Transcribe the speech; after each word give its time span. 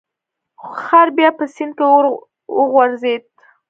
خر 0.81 1.07
بیا 1.17 1.29
په 1.37 1.45
سیند 1.53 1.73
کې 1.77 1.85
وغورځید. 2.57 3.23